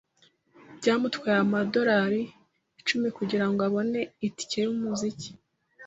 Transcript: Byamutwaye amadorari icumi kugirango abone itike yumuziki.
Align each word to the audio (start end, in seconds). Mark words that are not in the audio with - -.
Byamutwaye 0.77 1.37
amadorari 1.45 2.21
icumi 2.79 3.07
kugirango 3.17 3.59
abone 3.67 4.01
itike 4.27 4.57
yumuziki. 4.65 5.29